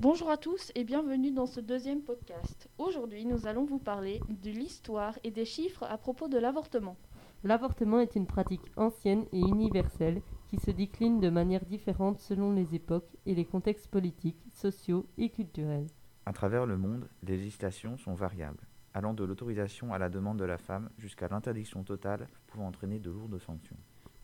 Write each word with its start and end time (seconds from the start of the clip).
Bonjour 0.00 0.30
à 0.30 0.38
tous 0.38 0.72
et 0.74 0.84
bienvenue 0.84 1.30
dans 1.30 1.44
ce 1.44 1.60
deuxième 1.60 2.00
podcast. 2.00 2.70
Aujourd'hui, 2.78 3.26
nous 3.26 3.46
allons 3.46 3.66
vous 3.66 3.78
parler 3.78 4.18
de 4.42 4.50
l'histoire 4.50 5.18
et 5.24 5.30
des 5.30 5.44
chiffres 5.44 5.82
à 5.82 5.98
propos 5.98 6.26
de 6.26 6.38
l'avortement. 6.38 6.96
L'avortement 7.44 8.00
est 8.00 8.16
une 8.16 8.26
pratique 8.26 8.64
ancienne 8.76 9.26
et 9.30 9.38
universelle 9.38 10.22
qui 10.48 10.56
se 10.56 10.70
décline 10.70 11.20
de 11.20 11.28
manière 11.28 11.66
différente 11.66 12.18
selon 12.18 12.50
les 12.54 12.74
époques 12.74 13.14
et 13.26 13.34
les 13.34 13.44
contextes 13.44 13.88
politiques, 13.88 14.42
sociaux 14.54 15.04
et 15.18 15.28
culturels. 15.28 15.88
À 16.24 16.32
travers 16.32 16.64
le 16.64 16.78
monde, 16.78 17.06
les 17.22 17.36
législations 17.36 17.98
sont 17.98 18.14
variables, 18.14 18.66
allant 18.94 19.12
de 19.12 19.24
l'autorisation 19.24 19.92
à 19.92 19.98
la 19.98 20.08
demande 20.08 20.38
de 20.38 20.46
la 20.46 20.56
femme 20.56 20.88
jusqu'à 20.96 21.28
l'interdiction 21.28 21.84
totale 21.84 22.26
pouvant 22.46 22.68
entraîner 22.68 23.00
de 23.00 23.10
lourdes 23.10 23.38
sanctions. 23.38 23.76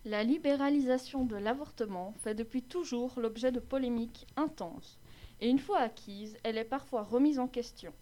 La 0.06 0.22
libéralisation 0.22 1.26
de 1.26 1.36
l'avortement 1.36 2.14
fait 2.22 2.34
depuis 2.34 2.62
toujours 2.62 3.20
l'objet 3.20 3.52
de 3.52 3.58
polémiques 3.60 4.26
intenses, 4.36 5.00
et 5.40 5.48
une 5.48 5.58
fois 5.58 5.78
acquise, 5.78 6.36
elle 6.42 6.58
est 6.58 6.64
parfois 6.64 7.02
remise 7.02 7.38
en 7.38 7.48
question. 7.48 7.92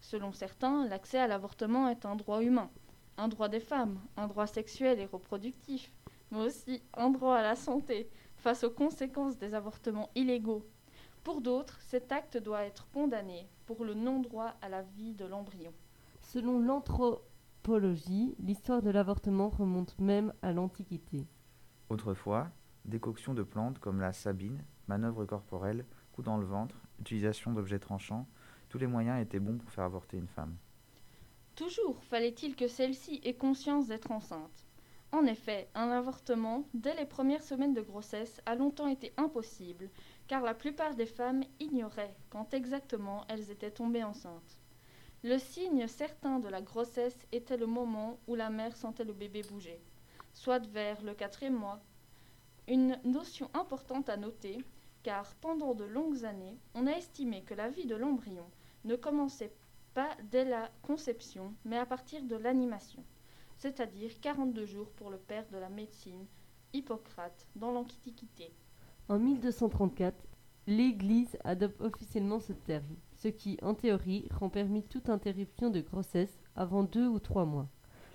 Selon 0.00 0.32
certains, 0.32 0.86
l'accès 0.86 1.18
à 1.18 1.26
l'avortement 1.26 1.88
est 1.88 2.04
un 2.04 2.16
droit 2.16 2.42
humain, 2.42 2.70
un 3.16 3.28
droit 3.28 3.48
des 3.48 3.60
femmes, 3.60 4.00
un 4.16 4.26
droit 4.26 4.46
sexuel 4.46 4.98
et 4.98 5.06
reproductif, 5.06 5.92
mais 6.30 6.40
aussi 6.40 6.82
un 6.94 7.10
droit 7.10 7.36
à 7.36 7.42
la 7.42 7.56
santé 7.56 8.10
face 8.36 8.64
aux 8.64 8.70
conséquences 8.70 9.38
des 9.38 9.54
avortements 9.54 10.10
illégaux. 10.14 10.66
Pour 11.22 11.40
d'autres, 11.40 11.78
cet 11.82 12.10
acte 12.10 12.36
doit 12.36 12.64
être 12.64 12.88
condamné 12.90 13.48
pour 13.66 13.84
le 13.84 13.94
non-droit 13.94 14.54
à 14.60 14.68
la 14.68 14.82
vie 14.82 15.14
de 15.14 15.24
l'embryon. 15.24 15.72
Selon 16.20 16.58
l'anthropologie, 16.58 18.34
l'histoire 18.40 18.82
de 18.82 18.90
l'avortement 18.90 19.48
remonte 19.48 19.96
même 20.00 20.32
à 20.42 20.52
l'Antiquité. 20.52 21.28
Autrefois, 21.90 22.48
décoction 22.84 23.34
de 23.34 23.44
plantes 23.44 23.78
comme 23.78 24.00
la 24.00 24.12
sabine, 24.12 24.64
manœuvre 24.88 25.24
corporelle, 25.26 25.86
coup 26.12 26.22
dans 26.22 26.36
le 26.36 26.46
ventre, 26.46 26.76
utilisation 27.00 27.52
d'objets 27.52 27.78
tranchants, 27.78 28.26
tous 28.68 28.78
les 28.78 28.86
moyens 28.86 29.20
étaient 29.20 29.40
bons 29.40 29.58
pour 29.58 29.70
faire 29.70 29.84
avorter 29.84 30.16
une 30.16 30.28
femme. 30.28 30.56
Toujours 31.54 32.02
fallait-il 32.04 32.56
que 32.56 32.68
celle-ci 32.68 33.20
ait 33.24 33.34
conscience 33.34 33.86
d'être 33.86 34.10
enceinte. 34.10 34.66
En 35.12 35.26
effet, 35.26 35.68
un 35.74 35.90
avortement, 35.90 36.64
dès 36.72 36.94
les 36.94 37.04
premières 37.04 37.42
semaines 37.42 37.74
de 37.74 37.82
grossesse, 37.82 38.40
a 38.46 38.54
longtemps 38.54 38.86
été 38.86 39.12
impossible, 39.18 39.90
car 40.26 40.42
la 40.42 40.54
plupart 40.54 40.94
des 40.94 41.04
femmes 41.04 41.44
ignoraient 41.60 42.16
quand 42.30 42.54
exactement 42.54 43.26
elles 43.28 43.50
étaient 43.50 43.70
tombées 43.70 44.04
enceintes. 44.04 44.58
Le 45.22 45.36
signe 45.36 45.86
certain 45.86 46.38
de 46.38 46.48
la 46.48 46.62
grossesse 46.62 47.26
était 47.30 47.58
le 47.58 47.66
moment 47.66 48.18
où 48.26 48.34
la 48.34 48.48
mère 48.48 48.74
sentait 48.74 49.04
le 49.04 49.12
bébé 49.12 49.42
bouger, 49.42 49.82
soit 50.32 50.66
vers 50.68 51.02
le 51.02 51.12
quatrième 51.12 51.58
mois. 51.58 51.80
Une 52.66 52.98
notion 53.04 53.50
importante 53.52 54.08
à 54.08 54.16
noter, 54.16 54.64
car 55.02 55.34
pendant 55.36 55.74
de 55.74 55.84
longues 55.84 56.24
années, 56.24 56.58
on 56.74 56.86
a 56.86 56.92
estimé 56.92 57.42
que 57.42 57.54
la 57.54 57.68
vie 57.68 57.86
de 57.86 57.96
l'embryon 57.96 58.46
ne 58.84 58.96
commençait 58.96 59.54
pas 59.94 60.10
dès 60.30 60.44
la 60.44 60.70
conception, 60.82 61.54
mais 61.64 61.76
à 61.76 61.86
partir 61.86 62.22
de 62.22 62.36
l'animation, 62.36 63.04
c'est-à-dire 63.58 64.20
42 64.20 64.64
jours 64.64 64.90
pour 64.92 65.10
le 65.10 65.18
père 65.18 65.46
de 65.52 65.58
la 65.58 65.68
médecine, 65.68 66.26
Hippocrate, 66.72 67.46
dans 67.54 67.70
l'Antiquité. 67.70 68.52
En 69.08 69.18
1234, 69.18 70.14
l'Église 70.66 71.36
adopte 71.44 71.80
officiellement 71.80 72.40
ce 72.40 72.52
terme, 72.52 72.96
ce 73.16 73.28
qui, 73.28 73.58
en 73.62 73.74
théorie, 73.74 74.28
rend 74.30 74.48
permis 74.48 74.82
toute 74.82 75.08
interruption 75.08 75.70
de 75.70 75.80
grossesse 75.80 76.40
avant 76.56 76.84
deux 76.84 77.06
ou 77.06 77.18
trois 77.18 77.44
mois. 77.44 77.68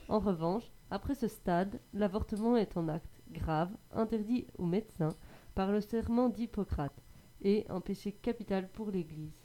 En 0.09 0.19
revanche, 0.19 0.71
après 0.89 1.15
ce 1.15 1.27
stade, 1.27 1.79
l'avortement 1.93 2.55
est 2.55 2.77
un 2.77 2.87
acte 2.87 3.21
grave, 3.29 3.71
interdit 3.91 4.47
aux 4.57 4.65
médecins 4.65 5.15
par 5.57 5.71
le 5.71 5.81
serment 5.81 6.29
d'Hippocrate, 6.29 7.01
et 7.41 7.65
un 7.69 7.81
péché 7.81 8.11
capital 8.11 8.69
pour 8.69 8.91
l'Église. 8.91 9.41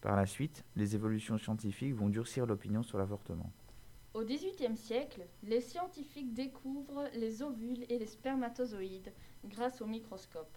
Par 0.00 0.14
la 0.14 0.26
suite, 0.26 0.64
les 0.76 0.94
évolutions 0.94 1.38
scientifiques 1.38 1.96
vont 1.96 2.08
durcir 2.08 2.46
l'opinion 2.46 2.84
sur 2.84 2.98
l'avortement. 2.98 3.50
Au 4.14 4.22
XVIIIe 4.22 4.76
siècle, 4.76 5.26
les 5.42 5.60
scientifiques 5.60 6.32
découvrent 6.34 7.08
les 7.14 7.42
ovules 7.42 7.84
et 7.88 7.98
les 7.98 8.06
spermatozoïdes 8.06 9.12
grâce 9.46 9.82
au 9.82 9.86
microscope. 9.86 10.56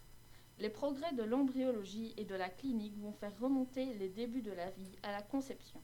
Les 0.59 0.69
progrès 0.69 1.15
de 1.15 1.23
l'embryologie 1.23 2.13
et 2.15 2.25
de 2.25 2.35
la 2.35 2.49
clinique 2.49 2.99
vont 2.99 3.13
faire 3.13 3.35
remonter 3.39 3.95
les 3.95 4.09
débuts 4.09 4.43
de 4.43 4.51
la 4.51 4.69
vie 4.69 4.95
à 5.01 5.11
la 5.11 5.23
conception, 5.23 5.81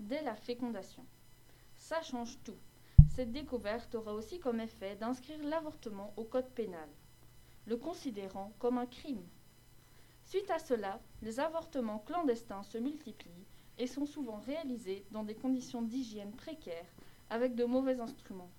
dès 0.00 0.22
la 0.22 0.36
fécondation. 0.36 1.04
Ça 1.76 2.00
change 2.00 2.38
tout. 2.44 2.56
Cette 3.10 3.32
découverte 3.32 3.94
aura 3.94 4.14
aussi 4.14 4.40
comme 4.40 4.60
effet 4.60 4.96
d'inscrire 4.96 5.44
l'avortement 5.44 6.14
au 6.16 6.24
code 6.24 6.48
pénal, 6.54 6.88
le 7.66 7.76
considérant 7.76 8.52
comme 8.58 8.78
un 8.78 8.86
crime. 8.86 9.22
Suite 10.24 10.50
à 10.50 10.58
cela, 10.58 11.00
les 11.22 11.40
avortements 11.40 12.02
clandestins 12.06 12.62
se 12.62 12.78
multiplient 12.78 13.46
et 13.78 13.86
sont 13.86 14.06
souvent 14.06 14.40
réalisés 14.46 15.04
dans 15.10 15.24
des 15.24 15.34
conditions 15.34 15.82
d'hygiène 15.82 16.32
précaires 16.32 16.92
avec 17.30 17.54
de 17.54 17.64
mauvais 17.64 18.00
instruments. 18.00 18.50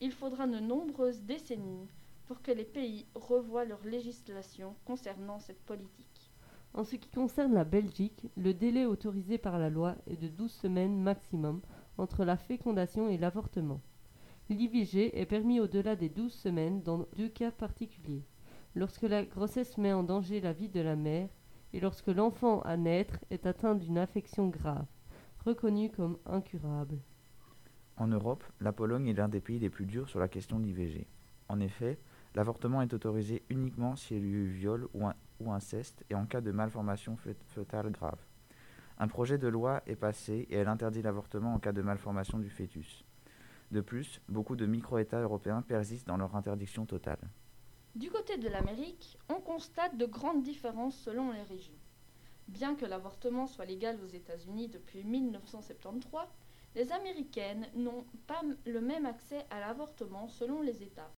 Il 0.00 0.12
faudra 0.12 0.46
de 0.46 0.60
nombreuses 0.60 1.22
décennies 1.22 1.88
pour 2.26 2.42
que 2.42 2.50
les 2.50 2.64
pays 2.64 3.06
revoient 3.14 3.64
leur 3.64 3.82
législation 3.84 4.74
concernant 4.84 5.38
cette 5.38 5.62
politique. 5.62 6.30
En 6.74 6.84
ce 6.84 6.96
qui 6.96 7.08
concerne 7.08 7.54
la 7.54 7.64
Belgique, 7.64 8.26
le 8.36 8.52
délai 8.52 8.84
autorisé 8.84 9.38
par 9.38 9.58
la 9.58 9.70
loi 9.70 9.94
est 10.06 10.20
de 10.20 10.28
12 10.28 10.52
semaines 10.52 11.00
maximum 11.00 11.62
entre 11.96 12.24
la 12.24 12.36
fécondation 12.36 13.08
et 13.08 13.16
l'avortement. 13.16 13.80
L'IVG 14.48 15.18
est 15.18 15.26
permis 15.26 15.58
au-delà 15.58 15.96
des 15.96 16.08
12 16.08 16.32
semaines 16.32 16.82
dans 16.82 17.06
deux 17.16 17.28
cas 17.28 17.50
particuliers 17.50 18.24
lorsque 18.76 19.02
la 19.02 19.24
grossesse 19.24 19.78
met 19.78 19.92
en 19.92 20.04
danger 20.04 20.40
la 20.40 20.52
vie 20.52 20.68
de 20.68 20.80
la 20.80 20.94
mère 20.94 21.28
et 21.72 21.80
lorsque 21.80 22.08
l'enfant 22.08 22.60
à 22.60 22.76
naître 22.76 23.18
est 23.30 23.46
atteint 23.46 23.74
d'une 23.74 23.98
affection 23.98 24.48
grave, 24.48 24.86
reconnue 25.44 25.90
comme 25.90 26.18
incurable. 26.26 26.98
En 27.96 28.06
Europe, 28.06 28.44
la 28.60 28.72
Pologne 28.72 29.08
est 29.08 29.14
l'un 29.14 29.28
des 29.28 29.40
pays 29.40 29.58
les 29.58 29.70
plus 29.70 29.86
durs 29.86 30.08
sur 30.08 30.20
la 30.20 30.28
question 30.28 30.60
de 30.60 30.64
l'IVG. 30.64 31.06
En 31.48 31.58
effet, 31.58 31.98
l'avortement 32.34 32.82
est 32.82 32.92
autorisé 32.92 33.42
uniquement 33.48 33.96
s'il 33.96 34.18
y 34.18 34.20
a 34.20 34.32
eu 34.32 34.46
viol 34.46 34.88
ou, 34.92 35.06
ou, 35.40 35.52
inceste 35.52 36.04
et 36.10 36.14
en 36.14 36.26
cas 36.26 36.42
de 36.42 36.52
malformation 36.52 37.16
fœtale 37.46 37.90
grave. 37.90 38.18
Un 38.98 39.08
projet 39.08 39.38
de 39.38 39.48
loi 39.48 39.82
est 39.86 39.96
passé 39.96 40.46
et 40.50 40.56
elle 40.56 40.68
interdit 40.68 41.02
l'avortement 41.02 41.54
en 41.54 41.58
cas 41.58 41.72
de 41.72 41.82
malformation 41.82 42.38
du 42.38 42.50
fœtus. 42.50 43.05
De 43.70 43.80
plus, 43.80 44.20
beaucoup 44.28 44.56
de 44.56 44.66
micro-États 44.66 45.20
européens 45.20 45.62
persistent 45.62 46.06
dans 46.06 46.16
leur 46.16 46.36
interdiction 46.36 46.86
totale. 46.86 47.18
Du 47.94 48.10
côté 48.10 48.36
de 48.36 48.48
l'Amérique, 48.48 49.18
on 49.28 49.40
constate 49.40 49.96
de 49.96 50.06
grandes 50.06 50.42
différences 50.42 50.96
selon 50.98 51.32
les 51.32 51.42
régions. 51.42 51.74
Bien 52.48 52.76
que 52.76 52.86
l'avortement 52.86 53.46
soit 53.46 53.64
légal 53.64 53.98
aux 54.04 54.08
États-Unis 54.08 54.68
depuis 54.68 55.02
1973, 55.02 56.28
les 56.76 56.92
Américaines 56.92 57.66
n'ont 57.74 58.04
pas 58.26 58.42
le 58.66 58.80
même 58.80 59.06
accès 59.06 59.46
à 59.50 59.60
l'avortement 59.60 60.28
selon 60.28 60.62
les 60.62 60.82
États. 60.82 61.10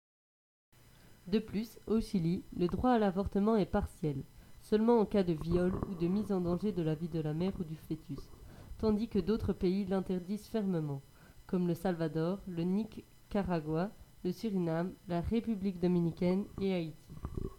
De 1.26 1.38
plus, 1.38 1.78
au 1.86 2.00
Chili, 2.00 2.44
le 2.56 2.68
droit 2.68 2.92
à 2.92 2.98
l'avortement 2.98 3.56
est 3.56 3.66
partiel, 3.66 4.22
seulement 4.60 5.00
en 5.00 5.04
cas 5.04 5.24
de 5.24 5.34
viol 5.34 5.74
ou 5.90 5.94
de 5.94 6.06
mise 6.06 6.32
en 6.32 6.40
danger 6.40 6.72
de 6.72 6.82
la 6.82 6.94
vie 6.94 7.08
de 7.08 7.20
la 7.20 7.34
mère 7.34 7.52
ou 7.60 7.64
du 7.64 7.76
fœtus, 7.76 8.30
tandis 8.78 9.08
que 9.08 9.18
d'autres 9.18 9.52
pays 9.52 9.84
l'interdisent 9.84 10.46
fermement, 10.46 11.02
comme 11.48 11.66
le 11.66 11.74
Salvador, 11.74 12.40
le 12.46 12.62
Nicaragua, 12.62 13.90
le 14.22 14.32
Suriname, 14.32 14.92
la 15.08 15.22
République 15.22 15.80
dominicaine 15.80 16.44
et 16.60 16.74
Haïti. 16.74 16.96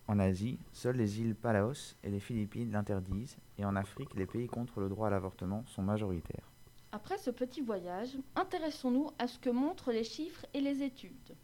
En 0.07 0.19
Asie, 0.19 0.59
seules 0.71 0.97
les 0.97 1.19
îles 1.19 1.35
Palaos 1.35 1.95
et 2.03 2.09
les 2.09 2.19
Philippines 2.19 2.71
l'interdisent, 2.71 3.37
et 3.57 3.65
en 3.65 3.75
Afrique, 3.75 4.13
les 4.15 4.27
pays 4.27 4.47
contre 4.47 4.79
le 4.79 4.89
droit 4.89 5.07
à 5.07 5.09
l'avortement 5.09 5.63
sont 5.65 5.81
majoritaires. 5.81 6.51
Après 6.91 7.17
ce 7.17 7.31
petit 7.31 7.61
voyage, 7.61 8.15
intéressons-nous 8.35 9.09
à 9.17 9.27
ce 9.27 9.39
que 9.39 9.49
montrent 9.49 9.91
les 9.91 10.03
chiffres 10.03 10.45
et 10.53 10.61
les 10.61 10.83
études. 10.83 11.35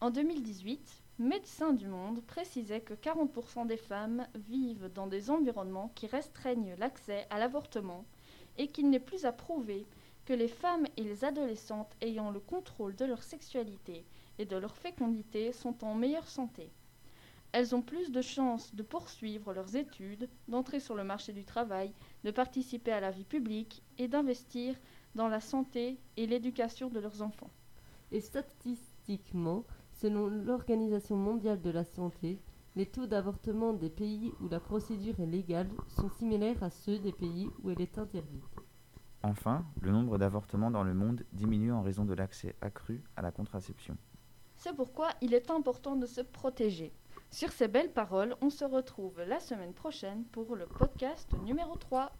En 0.00 0.10
2018, 0.10 1.02
Médecins 1.18 1.72
du 1.72 1.88
Monde 1.88 2.22
précisait 2.26 2.82
que 2.82 2.92
40% 2.92 3.66
des 3.66 3.78
femmes 3.78 4.26
vivent 4.34 4.90
dans 4.94 5.06
des 5.06 5.30
environnements 5.30 5.90
qui 5.94 6.06
restreignent 6.06 6.74
l'accès 6.78 7.26
à 7.30 7.38
l'avortement 7.38 8.04
et 8.58 8.68
qu'il 8.68 8.90
n'est 8.90 9.00
plus 9.00 9.24
à 9.24 9.32
prouver 9.32 9.86
que 10.26 10.32
les 10.32 10.48
femmes 10.48 10.86
et 10.96 11.04
les 11.04 11.24
adolescentes 11.24 11.96
ayant 12.00 12.30
le 12.30 12.40
contrôle 12.40 12.96
de 12.96 13.04
leur 13.04 13.22
sexualité 13.22 14.04
et 14.38 14.44
de 14.44 14.56
leur 14.56 14.76
fécondité 14.76 15.52
sont 15.52 15.84
en 15.84 15.94
meilleure 15.94 16.28
santé. 16.28 16.70
Elles 17.52 17.74
ont 17.74 17.80
plus 17.80 18.10
de 18.10 18.20
chances 18.20 18.74
de 18.74 18.82
poursuivre 18.82 19.54
leurs 19.54 19.76
études, 19.76 20.28
d'entrer 20.48 20.80
sur 20.80 20.96
le 20.96 21.04
marché 21.04 21.32
du 21.32 21.44
travail, 21.44 21.92
de 22.24 22.32
participer 22.32 22.90
à 22.90 23.00
la 23.00 23.12
vie 23.12 23.24
publique 23.24 23.82
et 23.98 24.08
d'investir 24.08 24.74
dans 25.14 25.28
la 25.28 25.40
santé 25.40 25.96
et 26.16 26.26
l'éducation 26.26 26.90
de 26.90 26.98
leurs 26.98 27.22
enfants. 27.22 27.50
Et 28.10 28.20
statistiquement, 28.20 29.64
selon 29.92 30.26
l'Organisation 30.26 31.16
mondiale 31.16 31.62
de 31.62 31.70
la 31.70 31.84
santé, 31.84 32.40
les 32.74 32.86
taux 32.86 33.06
d'avortement 33.06 33.72
des 33.72 33.90
pays 33.90 34.32
où 34.40 34.48
la 34.48 34.60
procédure 34.60 35.18
est 35.20 35.26
légale 35.26 35.70
sont 35.88 36.10
similaires 36.10 36.62
à 36.62 36.68
ceux 36.68 36.98
des 36.98 37.12
pays 37.12 37.48
où 37.62 37.70
elle 37.70 37.80
est 37.80 37.96
interdite. 37.96 38.65
Enfin, 39.28 39.66
le 39.80 39.90
nombre 39.90 40.18
d'avortements 40.18 40.70
dans 40.70 40.84
le 40.84 40.94
monde 40.94 41.24
diminue 41.32 41.72
en 41.72 41.82
raison 41.82 42.04
de 42.04 42.14
l'accès 42.14 42.54
accru 42.60 43.02
à 43.16 43.22
la 43.22 43.32
contraception. 43.32 43.96
C'est 44.56 44.72
pourquoi 44.72 45.08
il 45.20 45.34
est 45.34 45.50
important 45.50 45.96
de 45.96 46.06
se 46.06 46.20
protéger. 46.20 46.92
Sur 47.32 47.50
ces 47.50 47.66
belles 47.66 47.92
paroles, 47.92 48.36
on 48.40 48.50
se 48.50 48.64
retrouve 48.64 49.20
la 49.22 49.40
semaine 49.40 49.72
prochaine 49.72 50.22
pour 50.26 50.54
le 50.54 50.66
podcast 50.66 51.28
numéro 51.42 51.74
3. 51.74 52.12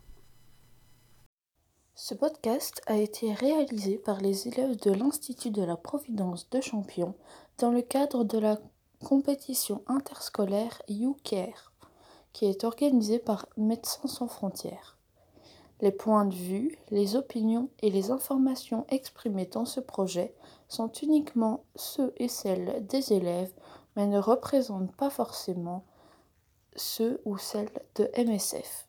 Ce 1.95 2.13
podcast 2.13 2.83
a 2.89 2.97
été 2.97 3.33
réalisé 3.33 3.99
par 3.99 4.21
les 4.21 4.49
élèves 4.49 4.77
de 4.81 4.91
l'Institut 4.91 5.53
de 5.53 5.63
la 5.63 5.77
Providence 5.77 6.51
de 6.51 6.61
Champion 6.61 7.15
dans 7.59 7.71
le 7.71 7.83
cadre 7.83 8.25
de 8.25 8.39
la 8.39 8.59
compétition 9.05 9.85
interscolaire 9.87 10.83
YouCare, 10.89 11.73
qui 12.33 12.47
est 12.47 12.65
organisée 12.65 13.21
par 13.21 13.47
Médecins 13.57 14.09
sans 14.09 14.27
frontières. 14.27 14.96
Les 15.81 15.93
points 15.93 16.25
de 16.25 16.35
vue, 16.35 16.79
les 16.91 17.17
opinions 17.17 17.69
et 17.81 17.91
les 17.91 18.11
informations 18.11 18.87
exprimées 18.89 19.47
dans 19.47 19.67
ce 19.67 19.81
projet 19.81 20.35
sont 20.69 20.91
uniquement 21.03 21.65
ceux 21.75 22.15
et 22.17 22.29
celles 22.29 22.87
des 22.87 23.13
élèves, 23.13 23.53
mais 23.95 24.07
ne 24.07 24.19
représentent 24.19 24.95
pas 24.97 25.11
forcément 25.11 25.85
ceux 26.77 27.21
ou 27.25 27.37
celles 27.37 27.71
de 27.97 28.11
MSF. 28.17 28.86